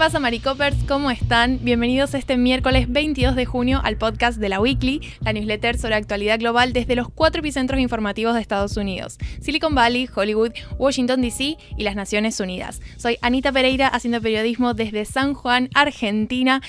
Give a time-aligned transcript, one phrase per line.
[0.00, 0.76] pasa, Maricopers?
[0.88, 1.58] ¿Cómo están?
[1.62, 6.38] Bienvenidos este miércoles 22 de junio al podcast de la Weekly, la newsletter sobre actualidad
[6.38, 11.82] global desde los cuatro epicentros informativos de Estados Unidos: Silicon Valley, Hollywood, Washington DC y
[11.82, 12.80] las Naciones Unidas.
[12.96, 16.62] Soy Anita Pereira haciendo periodismo desde San Juan, Argentina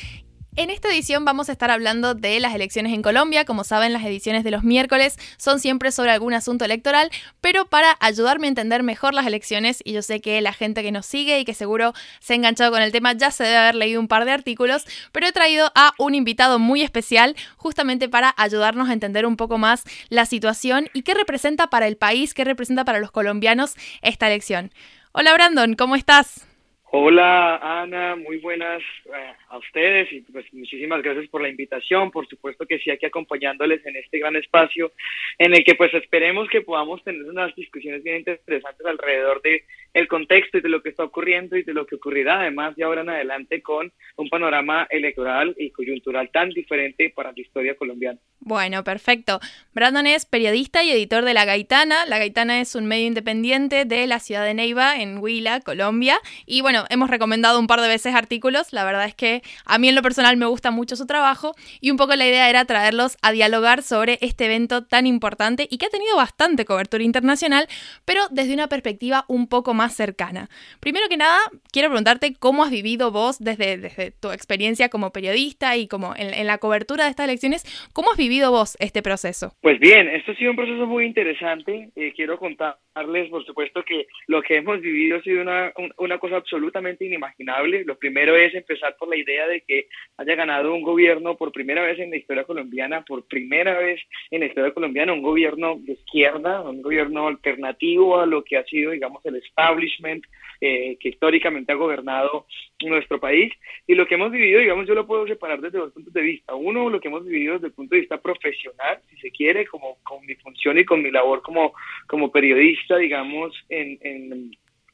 [0.55, 3.45] en esta edición vamos a estar hablando de las elecciones en Colombia.
[3.45, 7.96] Como saben, las ediciones de los miércoles son siempre sobre algún asunto electoral, pero para
[8.00, 11.39] ayudarme a entender mejor las elecciones, y yo sé que la gente que nos sigue
[11.39, 14.07] y que seguro se ha enganchado con el tema ya se debe haber leído un
[14.07, 18.93] par de artículos, pero he traído a un invitado muy especial justamente para ayudarnos a
[18.93, 22.99] entender un poco más la situación y qué representa para el país, qué representa para
[22.99, 24.71] los colombianos esta elección.
[25.13, 26.47] Hola Brandon, ¿cómo estás?
[26.93, 32.09] Hola Ana, muy buenas eh, a ustedes y pues muchísimas gracias por la invitación.
[32.09, 34.94] Por supuesto que sí aquí acompañándoles en este gran espacio
[35.38, 39.63] en el que pues esperemos que podamos tener unas discusiones bien interesantes alrededor de
[39.94, 42.85] el contexto y de lo que está ocurriendo y de lo que ocurrirá además de
[42.85, 48.19] ahora en adelante con un panorama electoral y coyuntural tan diferente para la historia colombiana.
[48.39, 49.39] Bueno, perfecto.
[49.73, 52.05] Brandon es periodista y editor de La Gaitana.
[52.05, 56.17] La Gaitana es un medio independiente de la ciudad de Neiva, en Huila, Colombia.
[56.45, 58.73] Y bueno, hemos recomendado un par de veces artículos.
[58.73, 61.53] La verdad es que a mí en lo personal me gusta mucho su trabajo.
[61.80, 65.78] Y un poco la idea era traerlos a dialogar sobre este evento tan importante y
[65.78, 67.67] que ha tenido bastante cobertura internacional,
[68.06, 70.50] pero desde una perspectiva un poco más cercana.
[70.80, 71.39] Primero que nada,
[71.72, 76.47] quiero preguntarte cómo has vivido vos desde, desde tu experiencia como periodista y como en,
[76.47, 77.64] la cobertura de estas elecciones.
[77.94, 79.52] ¿Cómo has vivido vivido vos este proceso?
[79.62, 81.89] Pues bien, esto ha sido un proceso muy interesante.
[81.97, 86.38] Eh, quiero contarles, por supuesto, que lo que hemos vivido ha sido una, una cosa
[86.38, 87.84] absolutamente inimaginable.
[87.84, 89.87] Lo primero es empezar por la idea de que
[90.17, 94.41] haya ganado un gobierno por primera vez en la historia colombiana, por primera vez en
[94.41, 98.91] la historia colombiana, un gobierno de izquierda, un gobierno alternativo a lo que ha sido,
[98.91, 100.23] digamos, el establishment
[100.59, 102.45] eh, que históricamente ha gobernado
[102.81, 103.51] nuestro país.
[103.88, 106.53] Y lo que hemos vivido, digamos, yo lo puedo separar desde dos puntos de vista.
[106.53, 109.97] Uno, lo que hemos vivido desde el punto de vista profesional, si se quiere, como
[110.03, 111.73] con mi función y con mi labor como,
[112.07, 114.51] como periodista, digamos, en, en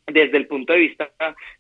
[0.07, 1.11] desde el punto de vista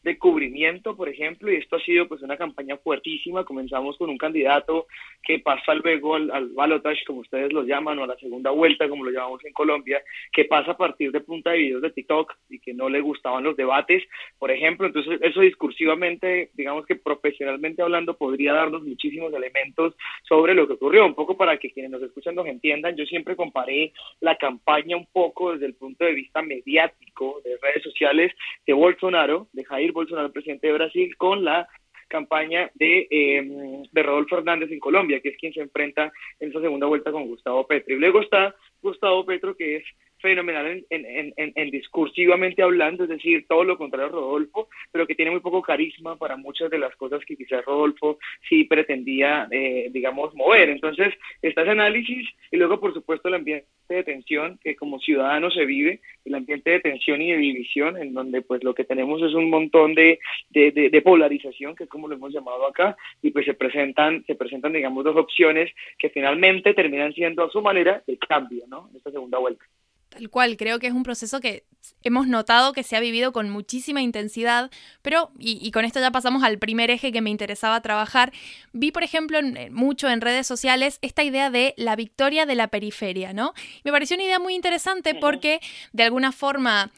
[0.03, 3.43] de cubrimiento, por ejemplo, y esto ha sido pues una campaña fuertísima.
[3.43, 4.87] Comenzamos con un candidato
[5.21, 8.87] que pasa luego al, al balotage, como ustedes lo llaman, o a la segunda vuelta,
[8.87, 12.33] como lo llamamos en Colombia, que pasa a partir de punta de videos de TikTok
[12.49, 14.03] y que no le gustaban los debates,
[14.39, 14.87] por ejemplo.
[14.87, 19.93] Entonces, eso discursivamente, digamos que profesionalmente hablando, podría darnos muchísimos elementos
[20.23, 21.05] sobre lo que ocurrió.
[21.05, 23.91] Un poco para que quienes nos escuchan nos entiendan, yo siempre comparé
[24.21, 28.31] la campaña un poco desde el punto de vista mediático de redes sociales
[28.65, 31.67] de Bolsonaro, de Jair Bolsonaro, presidente de Brasil, con la
[32.07, 36.61] campaña de, eh, de Rodolfo Hernández en Colombia, que es quien se enfrenta en esa
[36.61, 37.93] segunda vuelta con Gustavo Petro.
[37.95, 39.83] Y luego está Gustavo Petro, que es
[40.19, 45.05] fenomenal en, en, en, en, discursivamente hablando, es decir, todo lo contrario a Rodolfo, pero
[45.05, 48.17] que tiene muy poco carisma para muchas de las cosas que quizás Rodolfo
[48.49, 50.69] sí pretendía, eh, digamos, mover.
[50.69, 55.65] Entonces, está análisis y luego, por supuesto, el ambiente de tensión que como ciudadano se
[55.65, 59.33] vive, el ambiente de tensión y de división, en donde pues lo que tenemos es
[59.33, 63.31] un montón de, de, de, de polarización, que es como lo hemos llamado acá, y
[63.31, 68.03] pues se presentan, se presentan, digamos, dos opciones que finalmente terminan siendo a su manera
[68.05, 68.89] de cambio, ¿no?
[68.91, 69.63] En esta segunda vuelta.
[70.09, 71.65] Tal cual, creo que es un proceso que
[72.03, 76.11] hemos notado que se ha vivido con muchísima intensidad, pero, y, y, con esto ya
[76.11, 78.31] pasamos al primer eje que me interesaba trabajar,
[78.73, 82.67] vi, por ejemplo, en, mucho en redes sociales esta idea de la victoria de la
[82.67, 83.53] periferia, ¿no?
[83.83, 85.59] Me pareció una idea muy interesante porque,
[85.93, 86.91] de alguna forma,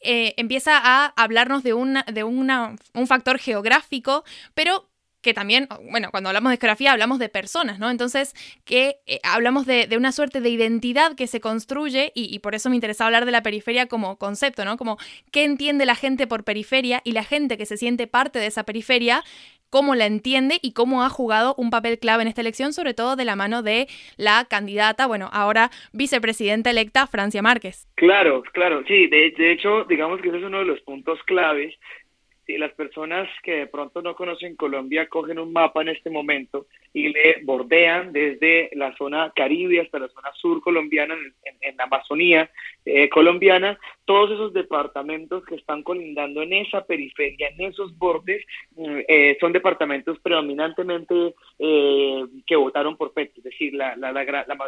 [0.00, 4.88] eh, empieza a hablarnos de, una, de una, un factor geográfico, pero
[5.24, 7.90] que también, bueno, cuando hablamos de geografía hablamos de personas, ¿no?
[7.90, 12.54] Entonces, que eh, hablamos de, de, una suerte de identidad que se construye y, por
[12.54, 14.76] eso me interesaba hablar de la periferia como concepto, ¿no?
[14.76, 14.98] Como
[15.32, 18.64] qué entiende la gente por periferia y la gente que se siente parte de esa
[18.64, 19.24] periferia,
[19.70, 23.16] cómo la entiende y cómo ha jugado un papel clave en esta elección, sobre todo
[23.16, 27.88] de la mano de la candidata, bueno, ahora vicepresidenta electa, Francia Márquez.
[27.96, 31.74] Claro, claro, sí, de, de hecho, digamos que ese es uno de los puntos claves
[32.46, 36.66] si las personas que de pronto no conocen Colombia cogen un mapa en este momento
[36.94, 41.84] y le bordean desde la zona caribe hasta la zona sur colombiana, en, en, la
[41.84, 42.50] Amazonía
[42.84, 48.44] eh, colombiana, todos esos departamentos que están colindando en esa periferia, en esos bordes,
[49.08, 54.12] eh, son departamentos predominantemente eh, que votaron por Petro, es decir, la, la,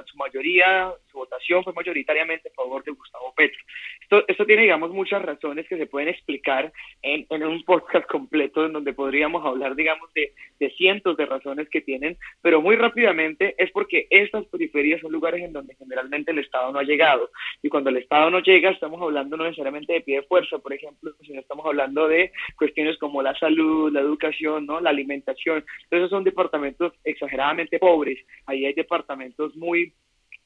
[0.07, 3.61] su mayoría, su votación fue mayoritariamente a favor de Gustavo Petro.
[4.03, 8.67] Esto, esto tiene, digamos, muchas razones que se pueden explicar en, en un podcast completo
[8.67, 13.55] en donde podríamos hablar, digamos, de, de cientos de razones que tienen pero muy rápidamente
[13.59, 17.31] es porque estas periferias son lugares en donde generalmente el Estado no ha llegado.
[17.63, 20.73] Y cuando el Estado no llega, estamos hablando no necesariamente de pie de fuerza, por
[20.73, 24.81] ejemplo, sino estamos hablando de cuestiones como la salud, la educación, ¿no?
[24.81, 25.65] la alimentación.
[25.85, 28.19] Entonces son departamentos exageradamente pobres.
[28.47, 29.93] Ahí hay departamentos muy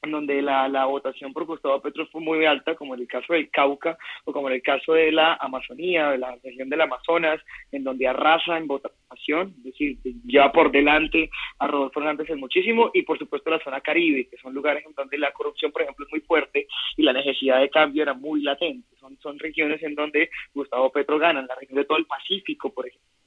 [0.03, 3.33] en donde la, la, votación por Gustavo Petro fue muy alta, como en el caso
[3.33, 7.39] del Cauca o como en el caso de la Amazonía, de la región del Amazonas,
[7.71, 12.89] en donde arrasa en votación, es decir, lleva por delante a Rodolfo Hernández el muchísimo,
[12.93, 16.05] y por supuesto la zona Caribe, que son lugares en donde la corrupción, por ejemplo,
[16.05, 18.87] es muy fuerte y la necesidad de cambio era muy latente.
[18.99, 22.73] Son, son regiones en donde Gustavo Petro gana, en la región de todo el Pacífico,
[22.73, 23.20] por ejemplo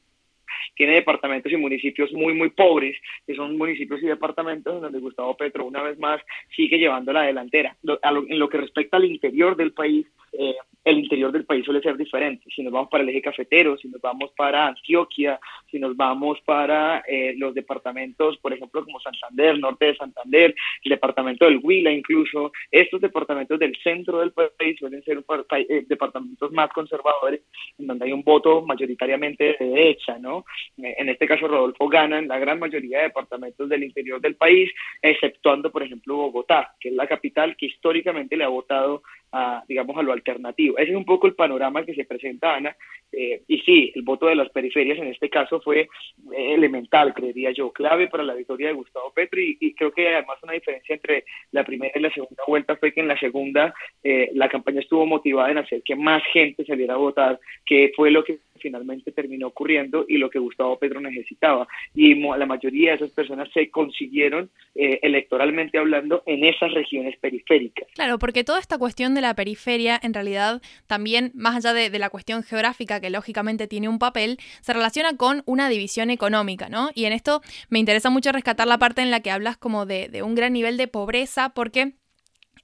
[0.74, 5.64] tiene departamentos y municipios muy, muy pobres, que son municipios y departamentos donde Gustavo Petro
[5.64, 6.20] una vez más
[6.54, 7.76] sigue llevando la delantera.
[7.82, 10.06] en lo que respecta al interior del país,
[10.38, 12.44] eh, el interior del país suele ser diferente.
[12.54, 15.40] Si nos vamos para el eje cafetero, si nos vamos para Antioquia,
[15.70, 20.90] si nos vamos para eh, los departamentos, por ejemplo, como Santander, norte de Santander, el
[20.90, 25.24] departamento del Huila incluso, estos departamentos del centro del país suelen ser
[25.56, 27.40] eh, departamentos más conservadores,
[27.78, 30.44] en donde hay un voto mayoritariamente de derecha, ¿no?
[30.82, 34.36] Eh, en este caso, Rodolfo gana en la gran mayoría de departamentos del interior del
[34.36, 34.70] país,
[35.00, 39.02] exceptuando, por ejemplo, Bogotá, que es la capital que históricamente le ha votado
[39.34, 40.78] a, digamos, a lo alternativo.
[40.78, 42.76] Ese es un poco el panorama que se presenta, Ana.
[43.10, 45.88] Eh, y sí, el voto de las periferias en este caso fue
[46.32, 49.40] elemental, creería yo, clave para la victoria de Gustavo Petro.
[49.40, 53.00] Y, creo que además una diferencia entre la primera y la segunda vuelta fue que
[53.00, 56.98] en la segunda eh, la campaña estuvo motivada en hacer que más gente saliera a
[56.98, 61.66] votar, que fue lo que finalmente terminó ocurriendo y lo que Gustavo Petro necesitaba.
[61.94, 67.88] Y la mayoría de esas personas se consiguieron eh, electoralmente hablando en esas regiones periféricas.
[67.94, 72.10] Claro, porque toda esta cuestión de la periferia, en realidad, también, más allá de, la
[72.10, 76.90] cuestión geográfica, que lógicamente tiene un papel, se relaciona con una división económica, ¿no?
[76.94, 77.40] Y en esto
[77.70, 80.76] me interesa mucho rescatar la parte en la que hablas como de un gran nivel
[80.76, 81.94] de pobreza, porque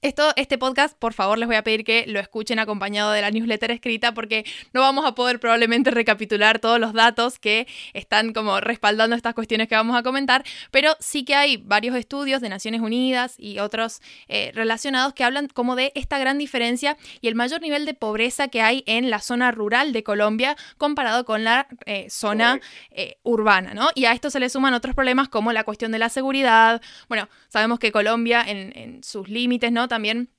[0.01, 3.29] esto, este podcast, por favor, les voy a pedir que lo escuchen acompañado de la
[3.29, 8.59] newsletter escrita porque no vamos a poder probablemente recapitular todos los datos que están como
[8.61, 12.81] respaldando estas cuestiones que vamos a comentar, pero sí que hay varios estudios de Naciones
[12.81, 17.61] Unidas y otros eh, relacionados que hablan como de esta gran diferencia y el mayor
[17.61, 22.07] nivel de pobreza que hay en la zona rural de Colombia comparado con la eh,
[22.09, 22.59] zona
[22.89, 23.89] eh, urbana, ¿no?
[23.93, 26.81] Y a esto se le suman otros problemas como la cuestión de la seguridad.
[27.07, 29.90] Bueno, sabemos que Colombia en, en sus límites, ¿no?
[29.91, 30.29] También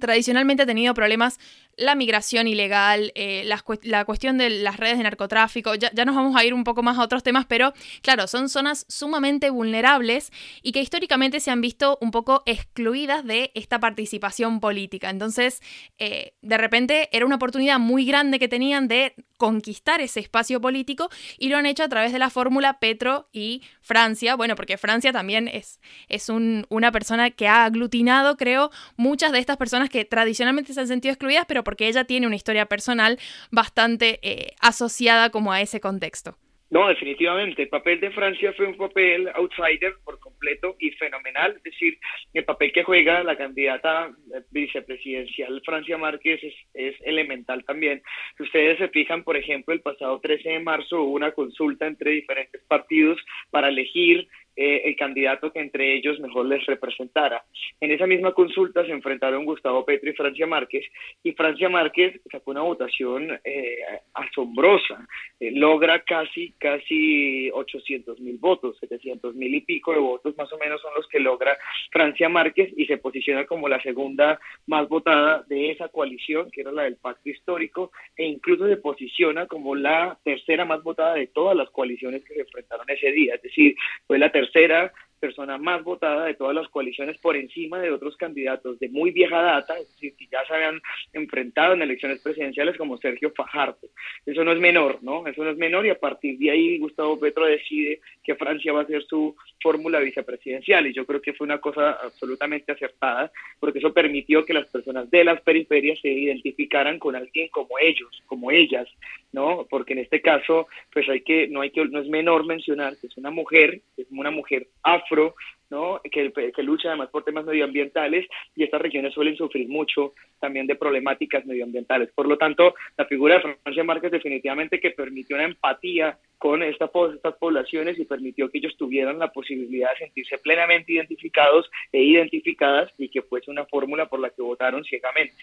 [0.00, 1.38] tradicionalmente ha tenido problemas
[1.76, 6.44] la migración ilegal, eh, la, cuestión de las redes de narcotráfico, ya, nos vamos a
[6.44, 10.32] ir un poco más a otros temas, pero claro, son zonas sumamente vulnerables
[10.62, 15.10] y que históricamente se han visto un poco excluidas de esta participación política.
[15.10, 15.60] Entonces,
[15.98, 21.10] eh, de repente era una oportunidad muy grande que tenían de conquistar ese espacio político
[21.38, 25.12] y lo han hecho a través de la fórmula Petro y Francia, bueno, porque Francia
[25.12, 30.72] también es, es una persona que ha aglutinado, creo, muchas de estas personas que tradicionalmente
[30.72, 33.18] se han sentido excluidas, pero porque ella tiene una historia personal
[33.50, 36.38] bastante eh, asociada como a ese contexto.
[36.68, 37.62] No, definitivamente.
[37.62, 41.54] El papel de Francia fue un papel outsider por completo y fenomenal.
[41.56, 41.96] Es decir,
[42.34, 44.10] el papel que juega la candidata
[44.50, 48.02] vicepresidencial Francia Márquez es, es, elemental también.
[48.36, 52.10] Si ustedes se fijan, por ejemplo, el pasado 13 de marzo hubo una consulta entre
[52.12, 53.18] diferentes partidos
[53.50, 57.44] para elegir eh, el candidato que entre ellos mejor les representara.
[57.78, 60.82] En esa misma consulta se enfrentaron Gustavo Petro y Francia Márquez,
[61.22, 63.76] y Francia Márquez sacó una votación eh,
[64.14, 65.06] asombrosa,
[65.40, 70.56] eh, logra casi, casi 800 mil votos, 700 mil y pico de votos más o
[70.56, 71.58] menos son los que logra
[71.92, 76.72] Francia Márquez y se posiciona como la segunda más votada de esa coalición, que era
[76.72, 81.54] la del pacto histórico, e incluso se posiciona como la tercera más votada de todas
[81.54, 85.82] las coaliciones que se enfrentaron ese día, es decir, fue la tercera tercera persona más
[85.82, 89.88] votada de todas las coaliciones por encima de otros candidatos de muy vieja data, es
[89.92, 90.80] decir, que ya se habían
[91.12, 93.88] enfrentado en elecciones presidenciales como Sergio Fajardo.
[94.24, 95.26] Eso no es menor, ¿no?
[95.26, 98.82] Eso no es menor y a partir de ahí Gustavo Petro decide que Francia va
[98.82, 103.78] a ser su fórmula vicepresidencial y yo creo que fue una cosa absolutamente acertada porque
[103.78, 108.50] eso permitió que las personas de las periferias se identificaran con alguien como ellos, como
[108.50, 108.86] ellas,
[109.32, 109.66] ¿no?
[109.68, 113.06] Porque en este caso, pues hay que, no hay que, no es menor mencionar que
[113.06, 115.34] es una mujer, una mujer afro,
[115.70, 116.00] ¿no?
[116.10, 116.32] Que,
[116.62, 122.10] lucha además por temas medioambientales y estas regiones suelen sufrir mucho también de problemáticas medioambientales.
[122.12, 126.90] Por lo tanto, la figura de Francia Márquez definitivamente que permitió una empatía con esta,
[127.14, 132.92] estas poblaciones y permitió que ellos tuvieran la posibilidad de sentirse plenamente identificados e identificadas
[132.98, 135.34] y que fuese una fórmula por la que votaron ciegamente.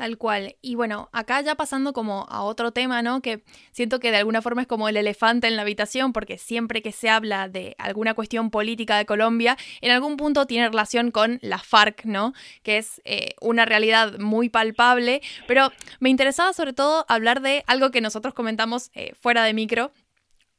[0.00, 0.56] Tal cual.
[0.62, 3.20] Y bueno, acá ya pasando como a otro tema, ¿no?
[3.20, 6.80] Que siento que de alguna forma es como el elefante en la habitación, porque siempre
[6.80, 11.38] que se habla de alguna cuestión política de Colombia, en algún punto tiene relación con
[11.42, 12.32] la FARC, ¿no?
[12.62, 15.20] Que es eh, una realidad muy palpable.
[15.46, 19.92] Pero me interesaba sobre todo hablar de algo que nosotros comentamos eh, fuera de micro,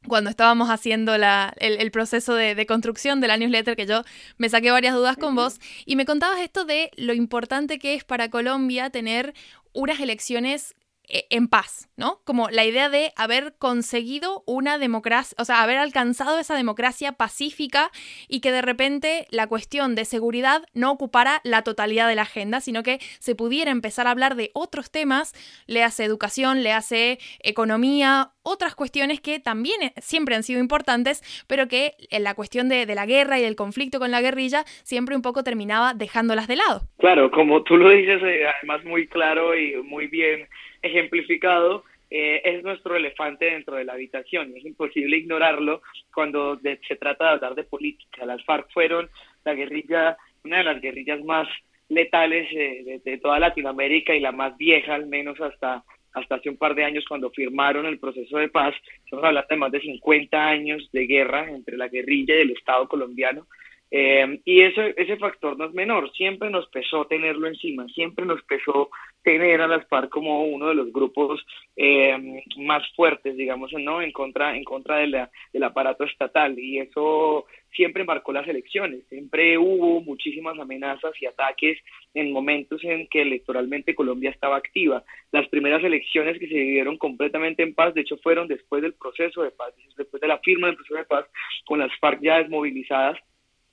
[0.07, 4.03] cuando estábamos haciendo el, proceso de, construcción de la newsletter, que yo
[4.37, 8.03] me saqué varias dudas con vos, y me contabas esto de lo importante que es
[8.03, 9.33] para Colombia tener
[9.73, 10.75] unas elecciones
[11.29, 12.21] en paz, ¿no?
[12.25, 17.91] Como la idea de haber conseguido una democracia, o sea, haber alcanzado esa democracia pacífica
[18.27, 22.61] y que de repente la cuestión de seguridad no ocupara la totalidad de la agenda,
[22.61, 25.33] sino que se pudiera empezar a hablar de otros temas,
[25.67, 31.21] le hace educación, le hace economía, otras cuestiones que también eh, siempre han sido importantes,
[31.47, 35.15] pero que en la cuestión de, la guerra y el conflicto con la guerrilla siempre
[35.15, 36.81] un poco terminaba dejándolas de lado.
[36.97, 40.47] Claro, como tú lo dices, eh, además muy claro y muy bien
[40.81, 45.81] ejemplificado, eh, es nuestro elefante dentro de la habitación y es imposible ignorarlo
[46.13, 48.25] cuando se trata de hablar de política.
[48.25, 49.09] Las FARC fueron
[49.45, 51.47] la guerrilla, una de las guerrillas más
[51.87, 55.83] letales eh, de, toda Latinoamérica y la más vieja, al menos hasta,
[56.13, 58.75] hasta hace un par de años cuando firmaron el proceso de paz.
[59.05, 62.89] Estamos hablando de más de 50 años de guerra entre la guerrilla y el Estado
[62.89, 63.47] colombiano.
[63.93, 68.41] Eh, y eso, ese factor no es menor, siempre nos pesó tenerlo encima, siempre nos
[68.43, 68.89] pesó
[69.21, 71.45] tener a las FARC como uno de los grupos
[71.75, 74.01] eh, más fuertes, digamos, ¿no?
[74.01, 77.45] en contra, en contra de la, del aparato estatal y eso
[77.75, 81.77] siempre marcó las elecciones, siempre hubo muchísimas amenazas y ataques
[82.13, 85.03] en momentos en que electoralmente Colombia estaba activa.
[85.33, 89.43] Las primeras elecciones que se vivieron completamente en paz, de hecho fueron después del proceso
[89.43, 91.25] de paz, después de la firma del proceso de paz,
[91.65, 93.17] con las FARC ya desmovilizadas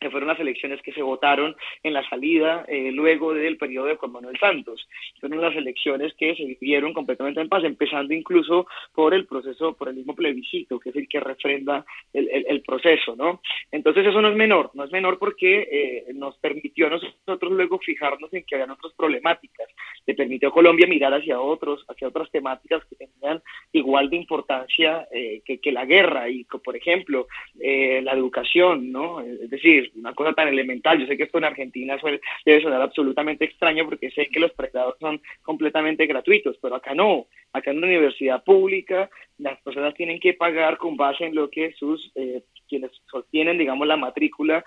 [0.00, 3.96] que fueron las elecciones que se votaron en la salida eh, luego del periodo de
[3.96, 4.86] Juan Manuel Santos.
[5.20, 9.88] Fueron las elecciones que se vivieron completamente en paz, empezando incluso por el proceso, por
[9.88, 13.40] el mismo plebiscito, que es el que refrenda el, el, proceso, ¿no?
[13.70, 17.78] Entonces eso no es menor, no es menor porque eh, nos permitió a nosotros luego
[17.78, 19.68] fijarnos en que habían otras problemáticas,
[20.06, 25.08] le permitió a Colombia mirar hacia otros, hacia otras temáticas que tenían igual de importancia
[25.12, 27.26] eh, que, que, la guerra y, por ejemplo,
[27.58, 29.20] la educación, ¿no?
[29.20, 30.98] Es decir, una cosa tan elemental.
[30.98, 34.52] Yo sé que esto en Argentina suele, debe sonar absolutamente extraño porque sé que los
[34.52, 37.26] pregrados son completamente gratuitos, pero acá no.
[37.52, 41.72] Acá en una universidad pública las personas tienen que pagar con base en lo que
[41.72, 44.64] sus eh, quienes sostienen, digamos, la matrícula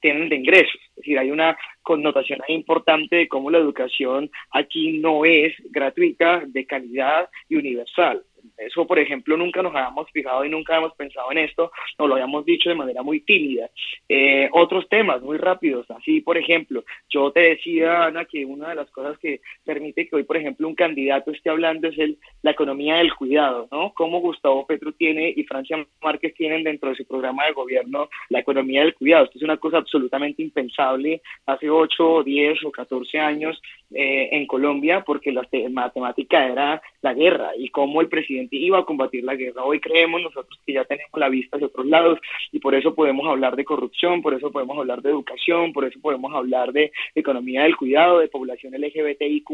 [0.00, 0.80] tienen de ingresos.
[0.90, 6.66] Es decir, hay una connotación importante de cómo la educación aquí no es gratuita, de
[6.66, 8.22] calidad y universal.
[8.56, 12.14] Eso, por ejemplo, nunca nos habíamos fijado y nunca hemos pensado en esto, nos lo
[12.14, 13.70] habíamos dicho de manera muy tímida.
[14.08, 18.74] Eh, otros temas muy rápidos, así, por ejemplo, yo te decía, Ana, que una de
[18.74, 22.52] las cosas que permite que hoy, por ejemplo, un candidato esté hablando es el, la
[22.52, 23.92] economía del cuidado, ¿no?
[23.94, 28.40] Cómo Gustavo Petro tiene y Francia Márquez tienen dentro de su programa de gobierno la
[28.40, 29.24] economía del cuidado.
[29.24, 33.60] Esto es una cosa absolutamente impensable hace 8, 10 o 14 años
[33.92, 38.84] eh, en Colombia, porque la matemática era la guerra y cómo el presidente iba a
[38.84, 39.64] combatir la guerra.
[39.64, 42.18] Hoy creemos nosotros que ya tenemos la vista hacia otros lados
[42.52, 46.00] y por eso podemos hablar de corrupción, por eso podemos hablar de educación, por eso
[46.00, 49.50] podemos hablar de economía del cuidado, de población LGBTIQ+,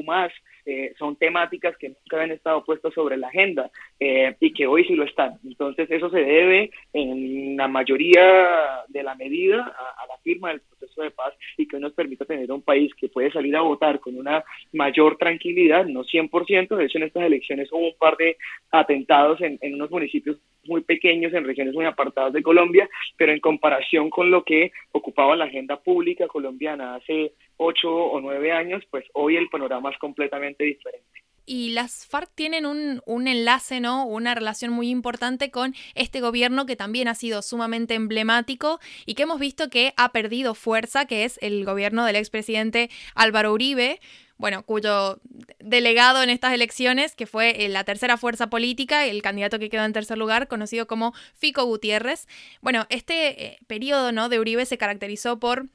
[0.65, 4.85] eh, son temáticas que nunca habían estado puestas sobre la agenda eh, y que hoy
[4.85, 5.39] sí lo están.
[5.45, 11.03] Entonces eso se debe en la mayoría de la medida a, la firma del proceso
[11.03, 14.17] de paz y que nos permita tener un país que puede salir a votar con
[14.17, 18.37] una mayor tranquilidad, no 100%, de hecho en estas elecciones hubo un par de
[18.73, 23.41] atentados en, en unos municipios muy pequeños, en regiones muy apartadas de Colombia, pero en
[23.41, 29.05] comparación con lo que ocupaba la agenda pública colombiana hace ocho o nueve años, pues
[29.13, 34.07] hoy el panorama es completamente diferente y las FARC tienen un, un, enlace, ¿no?
[34.07, 39.25] Una relación muy importante con este gobierno que también ha sido sumamente emblemático y que
[39.25, 44.01] hemos visto que ha perdido fuerza, que es el gobierno del expresidente Álvaro Uribe,
[44.43, 45.21] bueno, cuyo
[45.61, 49.85] delegado en estas elecciones, que fue eh, la tercera fuerza política, el candidato que quedó
[49.85, 52.27] en tercer lugar, conocido como Fico Gutiérrez.
[52.61, 54.29] Bueno, este eh, periodo, ¿no?
[54.29, 55.69] De Uribe se caracterizó por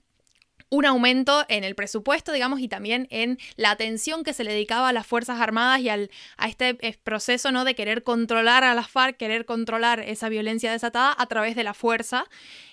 [0.70, 4.90] un aumento en el presupuesto, digamos, y también en la atención que se le dedicaba
[4.90, 7.64] a las Fuerzas Armadas y al, a este eh, proceso ¿no?
[7.64, 11.74] de querer controlar a las FARC, querer controlar esa violencia desatada a través de la
[11.74, 12.26] fuerza.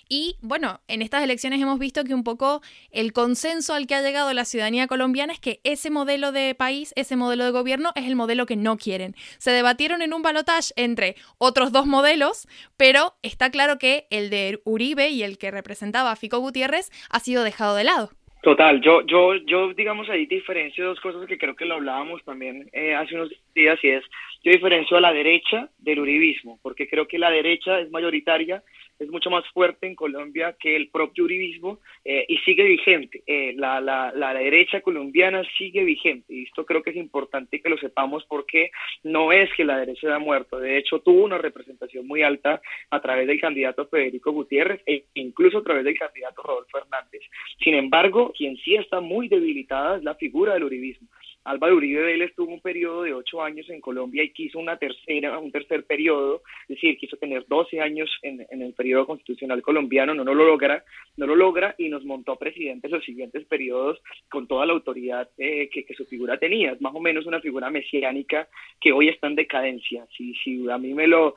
[0.08, 4.02] Y bueno, en estas elecciones hemos visto que un poco el consenso al que ha
[4.02, 8.06] llegado la ciudadanía colombiana es que ese modelo de país, ese modelo de gobierno es
[8.06, 9.14] el modelo que no quieren.
[9.38, 10.44] Se debatieron en un balotaje
[10.76, 12.46] entre otros dos modelos,
[12.76, 17.20] pero está claro que el de Uribe y el que representaba a Fico Gutiérrez ha
[17.20, 18.10] sido dejado de lado.
[18.44, 22.68] Total, yo, yo, yo, digamos, ahí diferencio dos cosas que creo que lo hablábamos también
[22.74, 24.04] eh, hace unos días y es,
[24.42, 28.62] yo diferencio a la derecha del uribismo, porque creo que la derecha es mayoritaria
[28.98, 33.22] es mucho más fuerte en Colombia que el propio uribismo eh, y sigue vigente.
[33.26, 37.68] Eh, la, la, la, derecha colombiana sigue vigente y esto creo que es importante que
[37.68, 38.70] lo sepamos porque
[39.02, 42.60] no es que la derecha haya muerto, de hecho tuvo una representación muy alta
[42.90, 47.22] a través del candidato Federico Gutiérrez e incluso a través del candidato Rodolfo Hernández.
[47.62, 51.08] Sin embargo, quien sí está muy debilitada es la figura del uribismo.
[51.44, 55.38] Álvaro Uribe Vélez tuvo un periodo de ocho años en Colombia y quiso una tercera,
[55.38, 60.24] un tercer periodo, es decir, quiso tener 12 años en, el periodo constitucional colombiano, no,
[60.24, 60.84] lo logra,
[61.18, 65.68] no lo logra y nos montó presidentes los siguientes periodos con toda la autoridad eh,
[65.70, 66.72] que, su figura tenía.
[66.72, 68.48] Es más o menos una figura mesiánica
[68.80, 70.06] que hoy está en decadencia.
[70.16, 70.34] Si,
[70.68, 71.34] a mí me lo,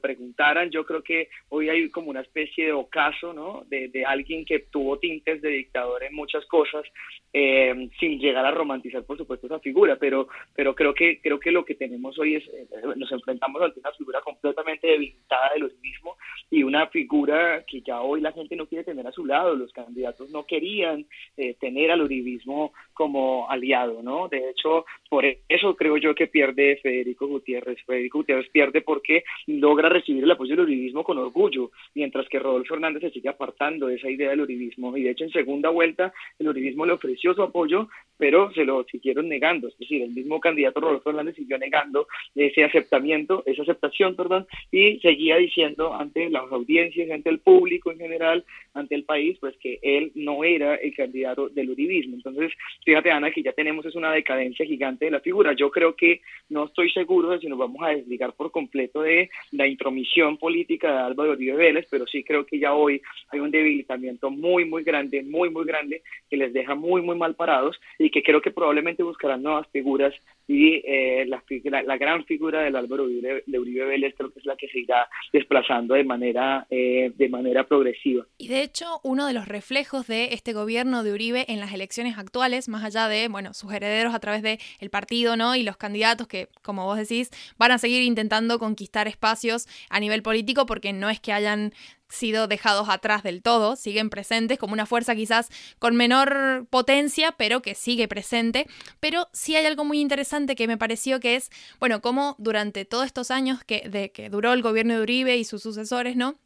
[0.00, 3.64] preguntaran, yo creo que hoy hay como una especie de ocaso, ¿no?
[3.68, 6.84] De, de alguien que tuvo tintes de dictador en muchas cosas,
[7.32, 11.50] eh, sin llegar a romantizar por supuesto esa figura, pero, pero creo que creo que
[11.50, 15.74] lo que tenemos hoy es eh, nos enfrentamos ante una figura completamente debilitada de los
[15.80, 16.16] mismos
[16.50, 19.72] y una figura que ya hoy la gente no quiere tener a su lado, los
[19.72, 24.28] candidatos no querían eh, tener al uribismo como aliado, ¿no?
[24.28, 27.82] De hecho, por eso creo yo que pierde Federico Gutiérrez.
[27.84, 32.74] Federico Gutiérrez pierde porque logra recibir el apoyo del uribismo con orgullo, mientras que Rodolfo
[32.74, 36.12] Hernández se sigue apartando de esa idea del uribismo y de hecho en segunda vuelta
[36.38, 40.40] el uribismo le ofreció su apoyo, pero se lo siguieron negando, es decir, el mismo
[40.40, 46.50] candidato Rodolfo Hernández siguió negando ese aceptamiento, esa aceptación, perdón, y seguía diciendo ante las
[46.50, 50.94] audiencias, ante el público en general, ante el país, pues que él no era el
[50.94, 52.16] candidato del uribismo.
[52.16, 52.52] Entonces,
[52.84, 55.52] fíjate Ana, que ya tenemos es una decadencia gigante de la figura.
[55.52, 59.30] Yo creo que no estoy seguro de si nos vamos a desligar por completo de
[59.52, 63.00] la intromisión política de Álvaro Uribe Vélez, pero sí creo que ya hoy
[63.30, 67.34] hay un debilitamiento muy, muy grande, muy, muy grande, que les deja muy, muy mal
[67.34, 70.14] parados y que creo que probablemente buscarán nuevas figuras
[70.46, 74.44] y eh, la, la, gran figura del Álvaro Uribe, de Uribe Vélez creo que es
[74.44, 78.26] la que se irá desplazando de manera, eh, de manera progresiva.
[78.36, 82.18] Y de hecho, uno de los reflejos de este gobierno de Uribe en las elecciones
[82.18, 85.56] actuales, más allá de, bueno, sus herederos a través del el partido, ¿no?
[85.56, 90.22] Y los candidatos que, como vos decís, van a seguir intentando conquistar espacios a nivel
[90.22, 91.72] político porque no es que hayan
[92.08, 97.60] sido dejados atrás del todo, siguen presentes como una fuerza quizás con menor potencia, pero
[97.60, 98.66] que sigue presente.
[99.00, 103.06] Pero sí hay algo muy interesante que me pareció que es, bueno, cómo durante todos
[103.06, 106.36] estos años que, de, que duró el gobierno de Uribe y sus sucesores, ¿no?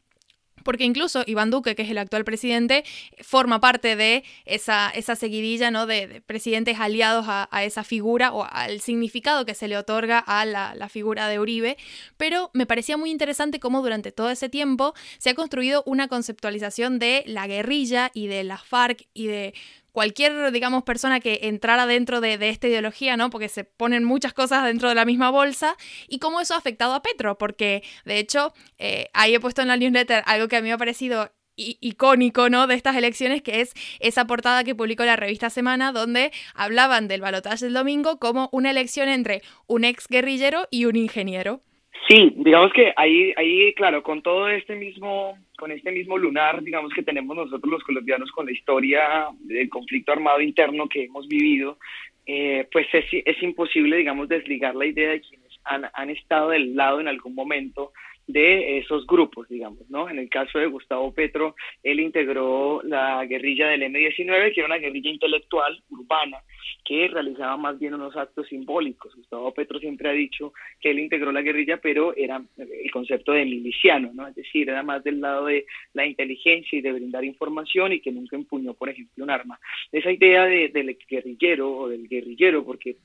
[0.63, 2.83] porque incluso Iván Duque, que es el actual presidente,
[3.21, 5.85] forma parte de esa, esa seguidilla ¿no?
[5.85, 10.73] de, presidentes aliados a, esa figura o al significado que se le otorga a la,
[10.75, 11.77] la, figura de Uribe,
[12.17, 16.99] pero me parecía muy interesante cómo durante todo ese tiempo se ha construido una conceptualización
[16.99, 19.53] de la guerrilla y de la FARC y de
[19.99, 23.29] cualquier, digamos, persona que entrara dentro de, esta ideología, ¿no?
[23.29, 25.75] Porque se ponen muchas cosas dentro de la misma bolsa
[26.07, 29.67] y cómo eso ha afectado a Petro, porque de hecho eh, ahí he puesto en
[29.67, 32.65] la newsletter algo que a mí me ha parecido icónico, ¿no?
[32.65, 37.19] De estas elecciones, que es esa portada que publicó la revista Semana, donde hablaban del
[37.19, 41.59] balotaje del domingo como una elección entre un ex guerrillero y un ingeniero.
[42.07, 46.93] Sí, digamos que ahí, ahí, claro, con todo este mismo, con este mismo lunar, digamos
[46.93, 51.77] que tenemos nosotros los colombianos con la historia del conflicto armado interno que hemos vivido,
[52.25, 56.75] eh, pues es, es, imposible, digamos, desligar la idea de quienes han, han estado del
[56.75, 57.91] lado en algún momento
[58.29, 60.07] de esos grupos, digamos, ¿no?
[60.07, 64.77] En el caso de Gustavo Petro, él integró la guerrilla del M-19, que era una
[64.77, 66.37] guerrilla intelectual, urbana,
[66.85, 69.15] que realizaba más bien unos actos simbólicos.
[69.15, 73.45] Gustavo Petro siempre ha dicho que él integró la guerrilla, pero era el concepto de
[73.45, 74.27] miliciano, ¿no?
[74.27, 78.11] Es decir, era más del lado de la inteligencia y de brindar información y que
[78.11, 79.59] nunca empuñó, por ejemplo, un arma.
[79.91, 82.97] Esa idea de, del guerrillero o del guerrillero, porque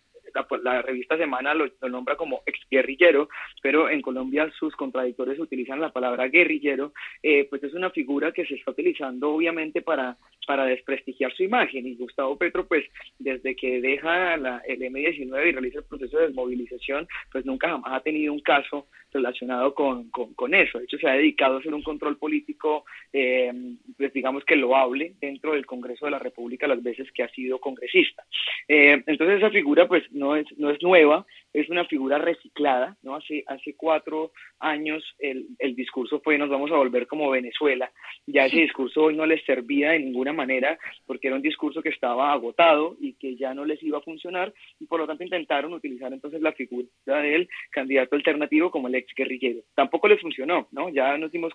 [0.63, 3.29] la, revista Semana lo, nombra como exguerrillero,
[3.63, 6.93] pero en Colombia sus contradictores utilizan la palabra guerrillero,
[7.23, 10.17] eh, pues es una figura que se está utilizando obviamente para,
[10.47, 11.87] para desprestigiar su imagen.
[11.87, 12.85] Y Gustavo Petro, pues
[13.19, 17.93] desde que deja la, el M19 y realiza el proceso de desmovilización, pues nunca jamás
[17.93, 20.79] ha tenido un caso relacionado con, con, eso.
[20.79, 23.53] De hecho, se ha dedicado a hacer un control político, eh,
[23.97, 27.61] pues digamos que loable dentro del Congreso de la República las veces que ha sido
[27.61, 28.25] congresista.
[28.69, 33.15] Eh, entonces esa figura pues no es, no es nueva, es una figura reciclada, ¿no?
[33.15, 37.91] Hace, hace cuatro años el, el discurso fue nos vamos a volver como Venezuela.
[38.27, 41.91] Ya ese discurso hoy no les servía de ninguna manera porque era un discurso que
[41.91, 45.73] estaba agotado y que ya no les iba a funcionar y por lo tanto intentaron
[45.73, 49.61] utilizar entonces la figura del candidato alternativo como el ex guerrillero.
[49.75, 50.89] Tampoco les funcionó, ¿no?
[50.89, 51.53] Ya nos dimos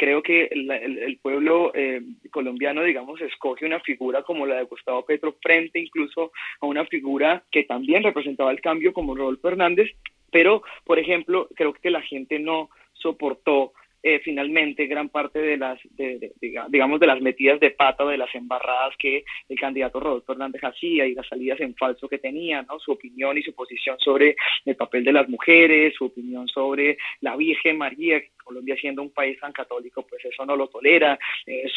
[0.00, 5.36] creo que el, pueblo eh, colombiano, digamos, escoge una figura como la de Gustavo Petro
[5.42, 9.90] frente incluso a una figura que también representaba el cambio como Rodolfo Hernández,
[10.32, 15.78] pero, por ejemplo, creo que la gente no soportó eh, finalmente gran parte de las,
[16.68, 20.62] digamos, de las metidas de pata o de las embarradas que el candidato Rodolfo Hernández
[20.62, 22.78] hacía y las salidas en falso que tenía, ¿no?
[22.78, 27.36] Su opinión y su posición sobre el papel de las mujeres, su opinión sobre la
[27.36, 31.68] Virgen María, Colombia siendo un país tan católico, pues eso no lo tolera, eh,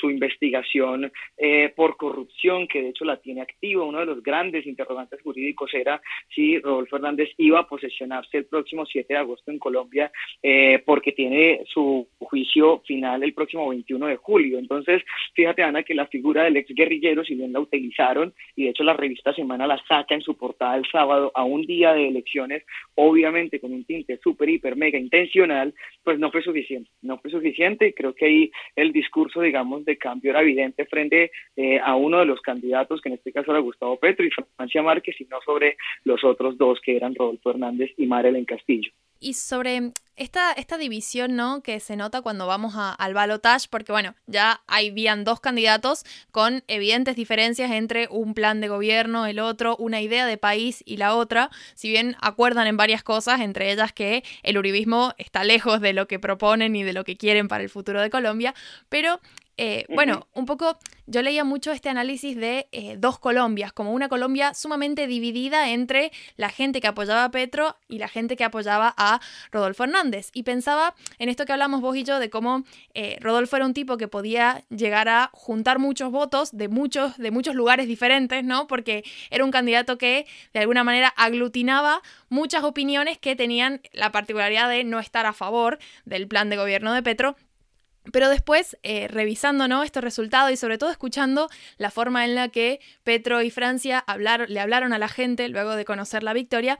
[0.00, 3.84] su, investigación eh, por corrupción, que de hecho la tiene activa.
[3.84, 6.00] Uno de los grandes interrogantes jurídicos era
[6.34, 10.10] si Rodolfo Hernández iba a posesionarse el próximo 7 de agosto en Colombia,
[10.42, 14.58] eh, porque tiene su juicio final el próximo 21 de julio.
[14.58, 15.02] Entonces,
[15.34, 18.84] fíjate, Ana, que la figura del ex guerrillero, si bien la utilizaron, y de hecho
[18.84, 22.64] la revista Semana la saca en su portada el sábado a un día de elecciones,
[22.94, 26.90] obviamente con un tinte súper, hiper, mega intencional, pues no fue suficiente.
[27.02, 27.94] No fue suficiente.
[27.94, 32.26] Creo que ahí el discurso, digamos, de cambio era evidente frente eh, a uno de
[32.26, 35.76] los candidatos, que en este caso era Gustavo Petro y Francia Márquez, y no sobre
[36.04, 38.90] los otros dos que eran Rodolfo Hernández y Marelen Castillo.
[39.20, 41.62] Y sobre esta, esta división, ¿no?
[41.62, 47.16] Que se nota cuando vamos al balotage, porque bueno, ya habían dos candidatos con evidentes
[47.16, 51.50] diferencias entre un plan de gobierno, el otro, una idea de país y la otra,
[51.74, 56.06] si bien acuerdan en varias cosas, entre ellas que el uribismo está lejos de lo
[56.06, 58.54] que proponen y de lo que quieren para el futuro de Colombia,
[58.88, 59.20] pero
[59.56, 64.08] eh, bueno, un poco yo leía mucho este análisis de eh, dos Colombias, como una
[64.08, 68.94] Colombia sumamente dividida entre la gente que apoyaba a Petro y la gente que apoyaba
[68.96, 70.30] a Rodolfo Hernández.
[70.32, 73.74] Y pensaba en esto que hablamos vos y yo de cómo eh, Rodolfo era un
[73.74, 78.66] tipo que podía llegar a juntar muchos votos de muchos, de muchos lugares diferentes, ¿no?
[78.66, 84.68] Porque era un candidato que de alguna manera aglutinaba muchas opiniones que tenían la particularidad
[84.68, 87.36] de no estar a favor del plan de gobierno de Petro
[88.10, 89.84] pero después, eh, revisando ¿no?
[89.84, 94.04] estos resultados y sobre todo escuchando la forma en la que Petro y Francia
[94.48, 96.78] le hablaron a la gente luego de conocer la victoria,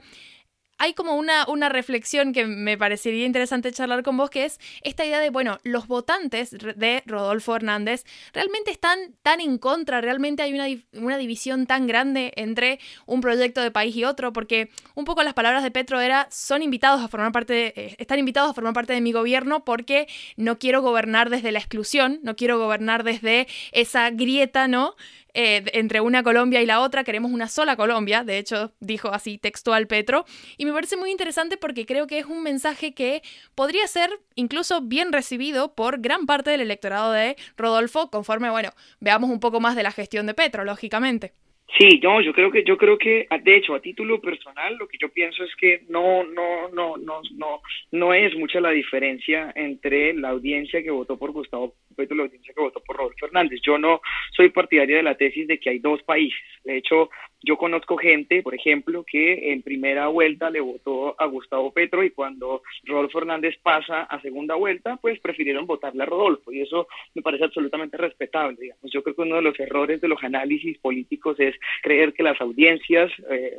[0.77, 5.05] hay como una, una reflexión que me parecería interesante charlar con vos, que es esta
[5.05, 10.53] idea de, bueno, los votantes de Rodolfo Hernández realmente están tan en contra, realmente hay
[10.53, 15.23] una, una división tan grande entre un proyecto de país y otro, porque un poco
[15.23, 18.73] las palabras de Petro era, son invitados a formar parte, eh, están invitados a formar
[18.73, 20.07] parte de mi gobierno porque
[20.37, 24.95] no quiero gobernar desde la exclusión, no quiero gobernar desde esa grieta, ¿no?
[25.33, 29.39] Eh, entre una Colombia y la otra, queremos una sola Colombia, de hecho dijo así
[29.39, 30.25] textual Petro,
[30.57, 33.23] y me parece muy interesante porque creo que es un mensaje que
[33.55, 38.69] podría ser incluso bien recibido por gran parte del electorado de Rodolfo, conforme, bueno,
[38.99, 41.33] veamos un poco más de la gestión de Petro, lógicamente.
[41.77, 44.97] Sí, no, yo creo que yo creo que de hecho a título personal lo que
[44.99, 50.13] yo pienso es que no no no no no no es mucha la diferencia entre
[50.13, 53.59] la audiencia que votó por Gustavo Petro y la audiencia que votó por Rodolfo Fernández.
[53.65, 54.01] Yo no
[54.35, 56.39] soy partidario de la tesis de que hay dos países.
[56.63, 57.09] De hecho,
[57.43, 62.11] yo conozco gente, por ejemplo, que en primera vuelta le votó a Gustavo Petro y
[62.11, 67.21] cuando Rodolfo Hernández pasa a segunda vuelta, pues prefirieron votarle a Rodolfo y eso me
[67.21, 68.57] parece absolutamente respetable.
[68.59, 68.91] Digamos.
[68.91, 72.39] Yo creo que uno de los errores de los análisis políticos es creer que las
[72.39, 73.57] audiencias eh,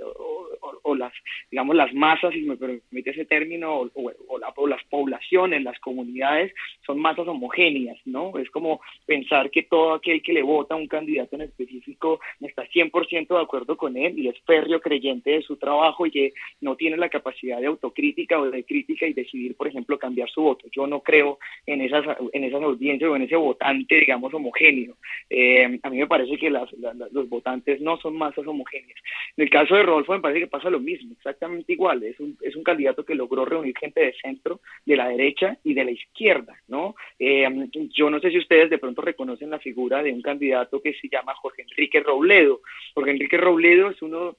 [0.83, 1.13] o, las,
[1.51, 4.13] digamos, las masas, si me permite ese término, o,
[4.55, 6.55] o las poblaciones, las comunidades,
[6.87, 8.39] son masas homogéneas, ¿no?
[8.39, 12.67] Es como pensar que todo aquel que le vota a un candidato en específico está
[12.69, 16.77] 100% de acuerdo con él y es férreo creyente de su trabajo y que no
[16.77, 20.67] tiene la capacidad de autocrítica o de crítica y decidir, por ejemplo, cambiar su voto.
[20.73, 24.97] Yo no creo en esas, en esas audiencias o en ese votante, digamos, homogéneo.
[25.31, 26.71] Eh, a mí me parece que las,
[27.13, 28.99] los votantes no son masas homogéneas.
[29.37, 32.03] En el caso de Rodolfo me parece que pasa lo mismo, exactamente igual.
[32.05, 35.75] Es un, es un candidato que logró reunir gente de centro, de la derecha y
[35.75, 36.95] de la izquierda, ¿no?
[37.19, 37.49] Eh,
[37.91, 41.09] yo no sé si ustedes de pronto reconocen la figura de un candidato que se
[41.09, 42.61] llama Jorge Enrique Robledo.
[42.95, 44.37] Jorge Enrique Robledo es uno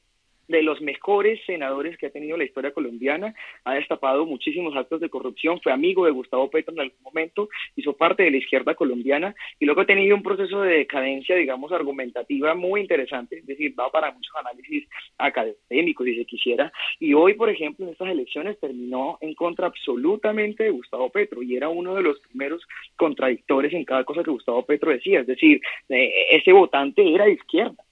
[0.48, 5.10] de los mejores senadores que ha tenido la historia colombiana, ha destapado muchísimos actos de
[5.10, 9.36] corrupción, fue amigo de Gustavo Petro en algún momento, hizo parte de la izquierda colombiana
[9.60, 13.92] y luego ha tenido un proceso de decadencia, digamos, argumentativa muy interesante, es decir, va
[13.92, 19.18] para muchos análisis académicos, si se quisiera, y hoy, por ejemplo, en estas elecciones terminó
[19.22, 22.62] en contra absolutamente de Gustavo Petro y era uno de los primeros
[22.96, 27.34] contradictores en cada cosa que Gustavo Petro decía, es decir, eh, ese votante era de
[27.34, 27.85] izquierda,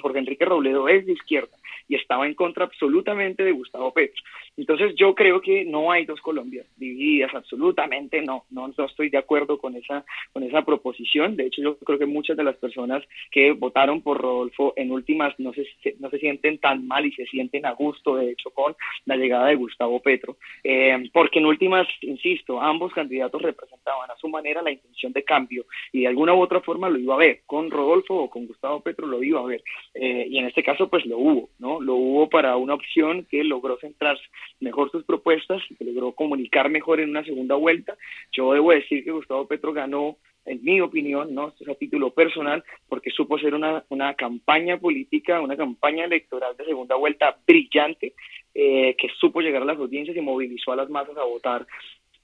[0.00, 1.56] Jorge Enrique Robledo es de izquierda
[1.88, 4.22] y estaba en contra absolutamente de Gustavo Petro.
[4.56, 9.18] Entonces yo creo que no hay dos Colombias divididas, absolutamente no, no, no estoy de
[9.18, 11.36] acuerdo con esa, con esa proposición.
[11.36, 15.38] De hecho, yo creo que muchas de las personas que votaron por Rodolfo en últimas
[15.38, 15.66] no se,
[15.98, 19.48] no se sienten tan mal y se sienten a gusto, de hecho, con la llegada
[19.48, 20.36] de Gustavo Petro.
[20.64, 25.66] Eh, porque en últimas, insisto, ambos candidatos representaban a su manera la intención de cambio
[25.92, 27.42] y de alguna u otra forma lo iba a ver.
[27.46, 29.51] Con Rodolfo o con Gustavo Petro lo iba a ver.
[29.94, 31.80] Eh, y en este caso, pues lo hubo, ¿no?
[31.80, 34.22] Lo hubo para una opción que logró centrarse
[34.60, 37.96] mejor sus propuestas, que logró comunicar mejor en una segunda vuelta.
[38.32, 41.48] Yo debo decir que Gustavo Petro ganó en mi opinión, ¿no?
[41.48, 46.56] Esto es a título personal, porque supo ser una, una campaña política, una campaña electoral
[46.56, 48.14] de segunda vuelta brillante,
[48.54, 51.66] eh, que supo llegar a las audiencias y movilizó a las masas a votar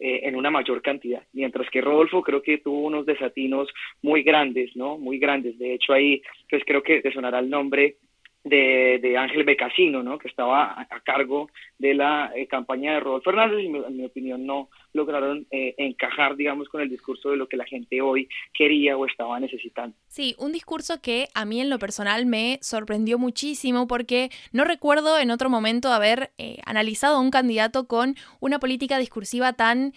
[0.00, 1.22] eh, en una mayor cantidad.
[1.32, 3.68] Mientras que Rodolfo creo que tuvo unos desatinos
[4.02, 4.98] muy grandes, ¿no?
[4.98, 5.58] Muy grandes.
[5.58, 7.96] De hecho, ahí, pues creo que te sonará el nombre
[8.44, 10.18] de, Ángel Becasino, ¿no?
[10.18, 14.46] que estaba a, cargo de la eh, campaña de Rodolfo Fernández y en mi opinión
[14.46, 18.96] no lograron eh, encajar, digamos, con el discurso de lo que la gente hoy quería
[18.96, 19.96] o estaba necesitando.
[20.06, 25.18] Sí, un discurso que a mí en lo personal me sorprendió muchísimo porque no recuerdo
[25.18, 29.92] en otro momento haber eh, analizado a un candidato con una política discursiva tan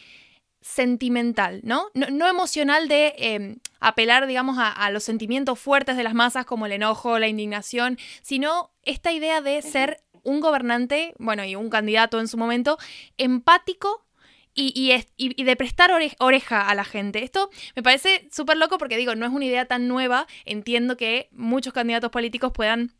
[0.62, 1.89] sentimental, ¿no?
[1.93, 6.71] No, emocional de em, apelar, digamos, a, los sentimientos fuertes de las masas como el
[6.71, 12.28] enojo, la indignación, sino esta idea de ser un gobernante, bueno, y un candidato en
[12.28, 12.78] su momento,
[13.17, 14.06] empático
[14.54, 17.24] y, y, de prestar oreja a la gente.
[17.24, 21.30] Esto me parece súper loco porque digo, no es una idea tan nueva, entiendo que
[21.32, 22.93] muchos candidatos políticos puedan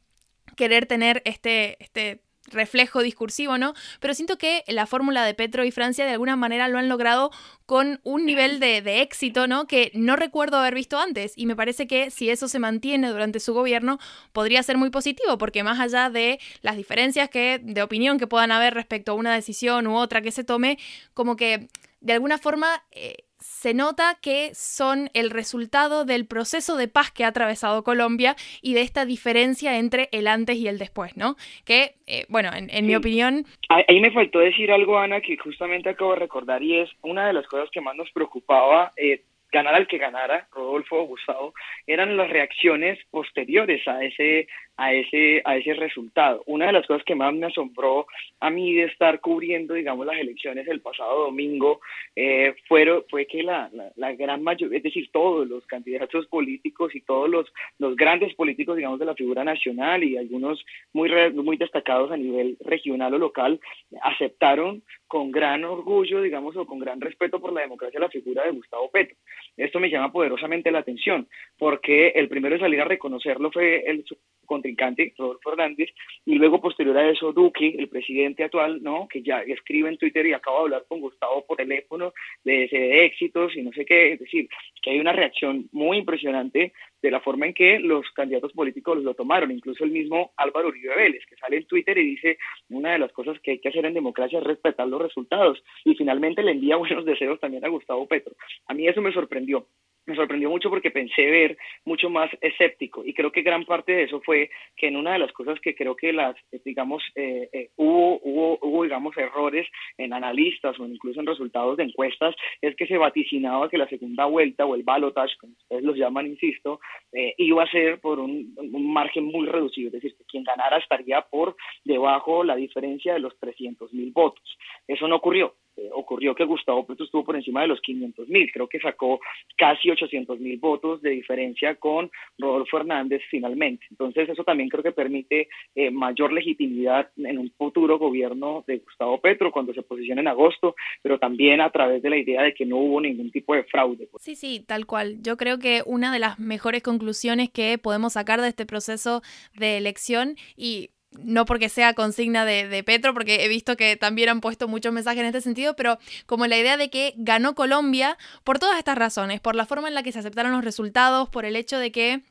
[0.56, 3.74] querer tener este, este reflejo discursivo, ¿no?
[4.00, 7.32] Pero siento que la fórmula de Petro y Francia de alguna manera lo han logrado
[7.66, 9.66] con un nivel de, éxito, ¿no?
[9.66, 11.34] Que no recuerdo haber visto antes.
[11.36, 14.00] Y me parece que si eso se mantiene durante su gobierno,
[14.34, 18.52] podría ser muy positivo, porque más allá de las diferencias que, de opinión que puedan
[18.52, 20.78] haber respecto a una decisión u otra que se tome,
[21.14, 21.70] como que
[22.02, 22.84] de alguna forma...
[22.92, 28.36] Eh, se nota que son el resultado del proceso de paz que ha atravesado Colombia
[28.62, 31.36] y de esta diferencia entre el antes y el después, ¿no?
[31.66, 33.46] Que, eh, bueno, en, mi opinión...
[33.70, 37.34] Ahí me faltó decir algo, Ana, que justamente acabo de recordar y es una de
[37.34, 38.94] las cosas que más nos preocupaba.
[38.96, 41.54] Eh, ganar al que ganara, Rodolfo o Gustavo,
[41.86, 44.48] eran las reacciones posteriores a ese,
[44.82, 46.42] a ese, a ese resultado.
[46.48, 48.08] Una de las cosas que más me asombró
[48.40, 51.82] a mí de estar cubriendo, digamos, las elecciones el pasado domingo,
[52.16, 57.30] eh, fue que la, la, gran mayoría, es decir, todos los candidatos políticos y todos
[57.30, 62.18] los, los grandes políticos, digamos, de la figura nacional y algunos muy, muy destacados a
[62.18, 63.60] nivel regional o local,
[64.02, 68.52] aceptaron con gran orgullo, digamos, o con gran respeto por la democracia la figura de
[68.52, 69.16] Gustavo Petro.
[69.58, 71.28] Esto me llama poderosamente la atención,
[71.60, 74.04] porque el primero en salir a reconocerlo fue el
[74.52, 75.90] contrincante, Rodolfo Hernández,
[76.26, 79.08] y luego posterior a eso Duque, el presidente actual, ¿no?
[79.08, 83.06] que ya escribe en Twitter y acaba de hablar con Gustavo por teléfono de, de
[83.06, 84.50] éxitos y no sé qué, es decir,
[84.82, 89.14] que hay una reacción muy impresionante de la forma en que los candidatos políticos lo
[89.14, 92.38] tomaron, incluso el mismo Álvaro Uribe Vélez, que sale en Twitter y dice,
[92.70, 95.96] una de las cosas que hay que hacer en democracia es respetar los resultados, y
[95.96, 98.36] finalmente le envía buenos deseos también a Gustavo Petro.
[98.68, 99.66] A mí eso me sorprendió
[100.12, 104.04] me sorprendió mucho porque pensé ver mucho más escéptico y creo que gran parte de
[104.04, 107.70] eso fue que en una de las cosas que creo que las digamos eh, eh,
[107.78, 112.88] hubo, hubo hubo digamos errores en analistas o incluso en resultados de encuestas es que
[112.88, 116.80] se vaticinaba que la segunda vuelta o el balotage como ustedes los llaman insisto
[117.14, 120.78] eh, iba a ser por un, un, margen muy reducido es decir que quien ganara
[120.78, 124.58] estaría por debajo la diferencia de los 300 mil votos.
[124.88, 128.52] Eso no ocurrió eh, ocurrió que Gustavo Petro estuvo por encima de los 500 mil,
[128.52, 129.20] creo que sacó
[129.58, 133.86] casi 800 mil votos de diferencia con Rodolfo Hernández finalmente.
[133.90, 139.20] Entonces eso también creo que permite eh, mayor legitimidad en un futuro gobierno de Gustavo
[139.20, 142.66] Petro cuando se posicione en agosto, pero también a través de la idea de que
[142.66, 144.08] no hubo ningún tipo de fraude.
[144.20, 145.18] Sí, sí, tal cual.
[145.22, 149.22] Yo creo que una de las mejores conclusiones que podemos sacar de este proceso
[149.56, 154.42] de elección y no porque sea consigna de, Petro, porque he visto que también han
[154.42, 158.60] puesto muchos mensajes en este sentido, pero como la idea de que ganó Colombia por
[158.60, 161.56] todas estas razones, por la forma en la que se aceptaron los resultados, por el
[161.56, 162.24] hecho de que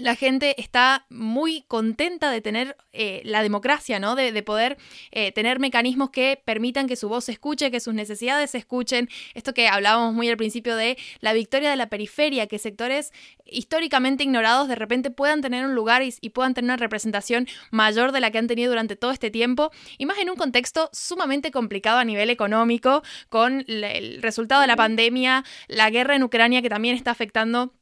[0.00, 4.14] la gente está muy contenta de tener eh, la democracia, ¿no?
[4.14, 4.78] De, poder
[5.10, 9.08] eh, tener mecanismos que permitan que su voz se escuche, que sus necesidades se escuchen.
[9.34, 13.12] Esto que hablábamos muy al principio de la victoria de la periferia, que sectores
[13.44, 18.20] históricamente ignorados de repente puedan tener un lugar y, puedan tener una representación mayor de
[18.20, 21.98] la que han tenido durante todo este tiempo, y más en un contexto sumamente complicado
[21.98, 26.94] a nivel económico, con el resultado de la pandemia, la guerra en Ucrania que también
[26.96, 27.72] está afectando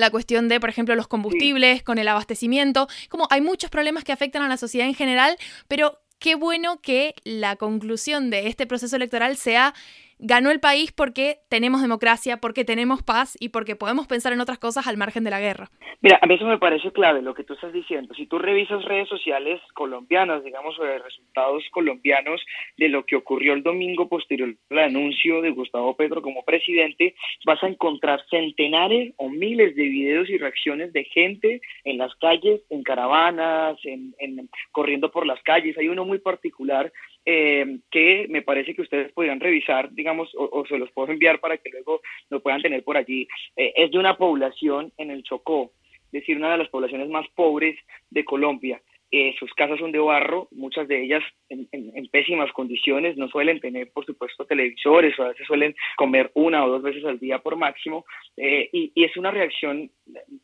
[0.00, 4.12] la cuestión de, por ejemplo, los combustibles, con el abastecimiento, como hay muchos problemas que
[4.12, 5.36] afectan a la sociedad en general,
[5.68, 9.74] pero qué bueno que la conclusión de este proceso electoral sea
[10.18, 14.58] ganó el país porque tenemos democracia, porque tenemos paz y porque podemos pensar en otras
[14.58, 15.70] cosas al margen de la guerra.
[16.00, 18.14] Mira, a mí eso me parece clave lo que tú estás diciendo.
[18.14, 22.40] Si tú revisas redes sociales colombianas, digamos, de resultados colombianos
[22.76, 27.62] de lo que ocurrió el domingo posterior al anuncio de Gustavo Petro como presidente, vas
[27.62, 32.82] a encontrar centenares o miles de videos y reacciones de gente en las calles, en
[32.82, 34.14] caravanas, en
[34.72, 35.76] corriendo por las calles.
[35.78, 36.92] Hay uno muy particular
[37.26, 41.58] eh, que me parece que ustedes podrían revisar, digamos, o, se los puedo enviar para
[41.58, 43.26] que luego lo puedan tener por allí.
[43.56, 45.72] Eh, es de una población en el Chocó,
[46.06, 47.76] es decir, una de las poblaciones más pobres
[48.10, 48.80] de Colombia.
[49.12, 53.92] Eh, sus casas son de barro, muchas de ellas en, pésimas condiciones, no suelen tener,
[53.92, 57.56] por supuesto, televisores, o a veces suelen comer una o dos veces al día por
[57.56, 58.04] máximo,
[58.36, 59.90] eh, y, es una reacción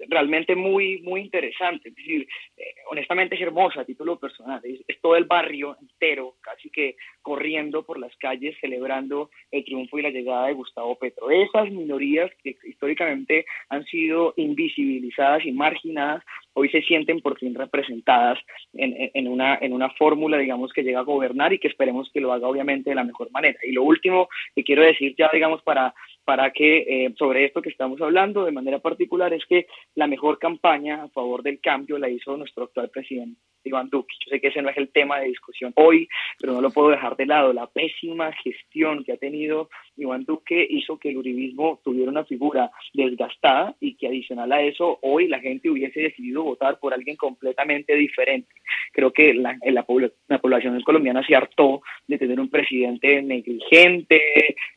[0.08, 5.16] realmente muy, muy interesante, es decir, eh, honestamente es hermosa a título personal, es, todo
[5.16, 10.46] el barrio entero, casi que corriendo por las calles, celebrando el triunfo y la llegada
[10.46, 11.30] de Gustavo Petro.
[11.30, 16.22] Esas minorías que históricamente han sido invisibilizadas y marginadas,
[16.54, 18.38] hoy se sienten por fin representadas
[18.74, 22.32] en, una, en una fórmula, digamos, que llega a gobernar y que esperemos que lo
[22.32, 23.58] haga obviamente de la mejor manera.
[23.62, 27.70] Y lo último que quiero decir ya, digamos, para, para que eh, sobre esto que
[27.70, 32.08] estamos hablando de manera particular es que la mejor campaña a favor del cambio la
[32.08, 34.14] hizo nuestro actual presidente Iván Duque.
[34.24, 36.90] Yo sé que ese no es el tema de discusión hoy, pero no lo puedo
[36.90, 37.52] dejar de lado.
[37.52, 42.70] La pésima gestión que ha tenido Iván Duque hizo que el uribismo tuviera una figura
[42.92, 47.94] desgastada y que adicional a eso hoy la gente hubiese decidido votar por alguien completamente
[47.94, 48.52] diferente.
[48.92, 49.86] Creo que la, la,
[50.28, 54.20] la población colombiana se hartó de tener un presidente negligente,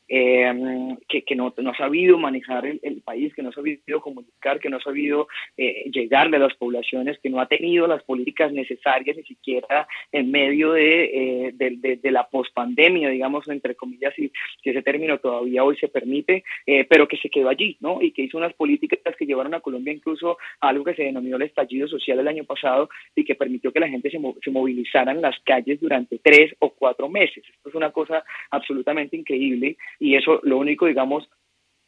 [0.08, 4.60] eh, que, que no, no, ha sabido manejar el, país, que no ha sabido comunicar,
[4.60, 8.52] que no ha sabido eh, llegarle a las poblaciones, que no ha tenido las políticas
[8.52, 11.06] necesarias ni siquiera en medio de,
[11.48, 14.32] eh, de, de, la pospandemia, digamos, entre comillas, si,
[14.64, 18.02] si, ese término todavía hoy se permite, eh, pero que se quedó allí, ¿no?
[18.02, 21.38] Y que hizo unas políticas que llevaron a Colombia incluso a algo que se denominó
[21.38, 25.12] el estallido social el año pasado y que permitió que la gente se, se movilizara
[25.12, 27.44] en las calles durante tres o cuatro meses.
[27.48, 31.30] Esto es una cosa absolutamente increíble y eso lo único, digamos,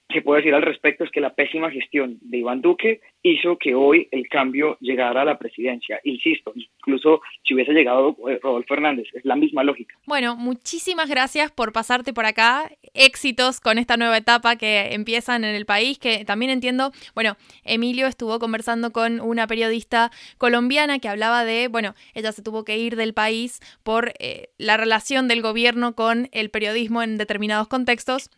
[0.10, 3.76] que puedo decir al respecto es que la pésima gestión de Iván Duque hizo que
[3.76, 6.00] hoy el cambio llegara a la presidencia.
[6.06, 9.96] Insisto, incluso si hubiese llegado eh, Rodolfo Hernández, es la misma lógica.
[10.06, 12.72] Bueno, muchísimas gracias por pasarte por acá.
[12.94, 18.08] Éxitos con esta nueva etapa que empiezan en el país, que también entiendo, bueno, Emilio
[18.08, 22.96] estuvo conversando con una periodista colombiana que hablaba de, bueno, ella se tuvo que ir
[22.96, 28.32] del país por eh, la relación del gobierno con el periodismo en determinados contextos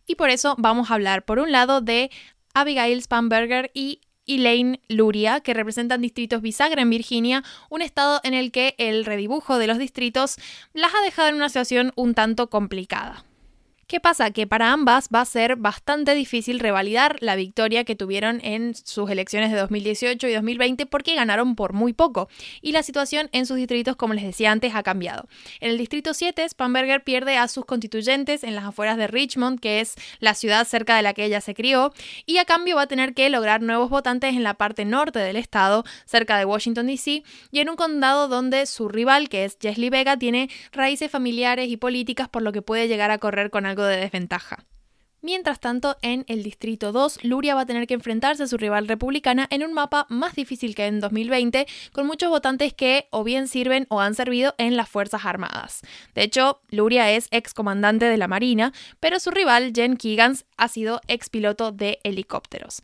[0.07, 2.11] Y por eso vamos a hablar, por un lado, de
[2.53, 3.99] Abigail Spanberger y
[4.35, 9.57] Elaine Luria, que representan distritos bisagra en Virginia, un estado en el que el redibujo
[9.57, 10.37] de los distritos
[10.73, 13.25] las ha dejado en una situación un tanto complicada.
[13.91, 14.31] ¿Qué pasa?
[14.31, 19.09] Que para ambas va a ser bastante difícil revalidar la victoria que tuvieron en sus
[19.09, 22.29] elecciones de 2018 y 2020 porque ganaron por muy poco.
[22.61, 25.27] Y la situación en sus distritos, como les decía antes, ha cambiado.
[25.59, 29.81] En el distrito 7, Spamberger pierde a sus constituyentes en las afueras de Richmond, que
[29.81, 31.91] es la ciudad cerca de la que ella se crió,
[32.25, 35.35] y a cambio va a tener que lograr nuevos votantes en la parte norte del
[35.35, 39.89] estado, cerca de Washington, D.C., y en un condado donde su rival, que es Jesly
[39.89, 43.80] Vega, tiene raíces familiares y políticas, por lo que puede llegar a correr con algo
[43.85, 44.65] de desventaja.
[45.23, 48.87] Mientras tanto, en el Distrito 2, Luria va a tener que enfrentarse a su rival
[48.87, 53.47] republicana en un mapa más difícil que en 2020, con muchos votantes que o bien
[53.47, 55.81] sirven o han servido en las Fuerzas Armadas.
[56.15, 60.67] De hecho, Luria es ex comandante de la Marina, pero su rival, Jen Keegans, ha
[60.67, 62.81] sido ex piloto de helicópteros.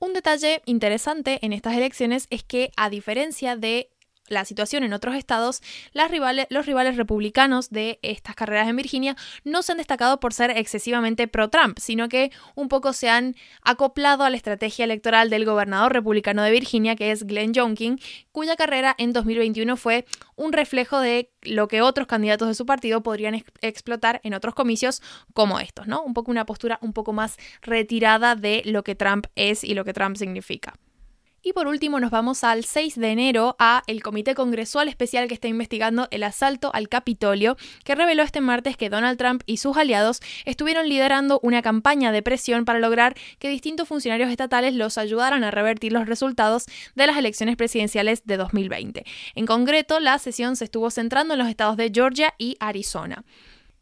[0.00, 3.90] Un detalle interesante en estas elecciones es que, a diferencia de
[4.28, 5.62] la situación en otros estados,
[5.92, 11.28] los rivales republicanos de estas carreras en Virginia no se han destacado por ser excesivamente
[11.28, 16.42] pro-Trump, sino que un poco se han acoplado a la estrategia electoral del gobernador republicano
[16.42, 17.98] de Virginia, que es Glenn Youngkin,
[18.32, 20.04] cuya carrera en 2021 fue
[20.36, 25.02] un reflejo de lo que otros candidatos de su partido podrían explotar en otros comicios
[25.34, 26.02] como estos, ¿no?
[26.02, 29.84] Un poco una postura un poco más retirada de lo que Trump es y lo
[29.84, 30.74] que Trump significa.
[31.48, 35.32] Y por último nos vamos al 6 de enero a el Comité Congresual Especial que
[35.32, 39.78] está investigando el asalto al Capitolio, que reveló este martes que Donald Trump y sus
[39.78, 45.42] aliados estuvieron liderando una campaña de presión para lograr que distintos funcionarios estatales los ayudaran
[45.42, 49.06] a revertir los resultados de las elecciones presidenciales de 2020.
[49.34, 53.24] En concreto, la sesión se estuvo centrando en los estados de Georgia y Arizona.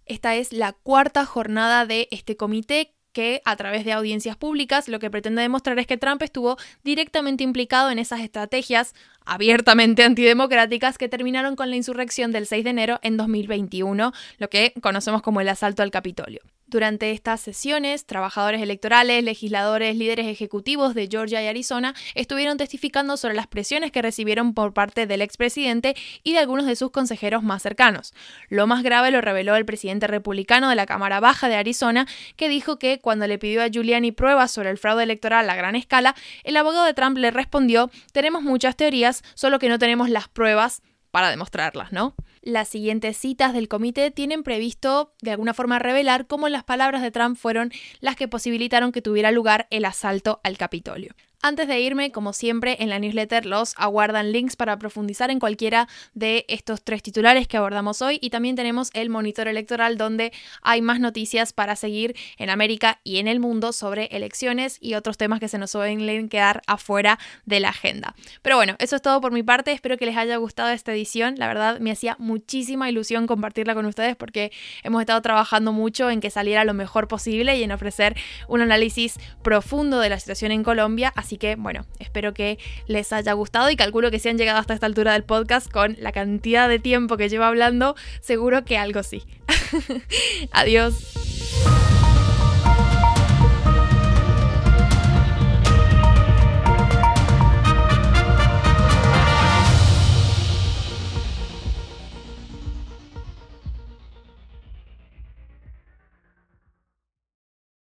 [0.05, 4.99] Esta es la cuarta jornada de este comité que a través de audiencias públicas lo
[4.99, 8.95] que pretende demostrar es que Trump estuvo directamente implicado en esas estrategias
[9.25, 14.75] abiertamente antidemocráticas que terminaron con la insurrección del 6 de enero en 2021, lo que
[14.83, 16.43] conocemos como el asalto al Capitolio.
[16.69, 23.37] Durante estas sesiones, trabajadores electorales, legisladores, líderes ejecutivos de Georgia y Arizona estuvieron testificando sobre
[23.37, 25.95] las presiones que recibieron por parte del expresidente
[26.25, 28.15] y de algunos de sus consejeros más cercanos.
[28.49, 32.49] Lo más grave lo reveló el presidente republicano de la Cámara Baja de Arizona, que
[32.49, 36.17] dijo que cuando le pidió a Giuliani pruebas sobre el fraude electoral a gran escala,
[36.43, 40.83] el abogado de Trump le respondió, tenemos muchas teorías, solo que no tenemos las pruebas
[41.17, 42.15] para demostrarlas, ¿no?
[42.43, 47.11] Las siguientes citas del comité tienen previsto de alguna forma revelar cómo las palabras de
[47.11, 51.15] Trump fueron las que posibilitaron que tuviera lugar el asalto al Capitolio.
[51.43, 55.89] Antes de irme, como siempre, en la newsletter los aguardan links para profundizar en cualquiera
[56.15, 58.19] de estos tres titulares que abordamos hoy.
[58.21, 60.33] Y también tenemos el monitor electoral donde
[60.63, 65.17] hay más noticias para seguir en América y en el mundo sobre elecciones y otros
[65.17, 68.15] temas que se nos suelen quedar afuera de la agenda.
[68.43, 71.35] Pero bueno, eso es todo por mi parte, espero que les haya gustado esta edición,
[71.37, 76.21] la verdad me hacía muchísima ilusión compartirla con ustedes porque hemos estado trabajando mucho en
[76.21, 78.17] que saliera lo mejor posible y en ofrecer
[78.49, 83.33] un análisis profundo de la situación en Colombia, así que bueno, espero que les haya
[83.33, 86.69] gustado y calculo que si han llegado hasta esta altura del podcast con la cantidad
[86.69, 89.25] de tiempo que llevo hablando, seguro que algo sí.
[90.53, 90.95] Adiós.